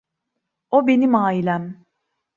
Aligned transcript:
O 0.71 0.87
benim 0.87 1.15
ailem. 1.15 1.85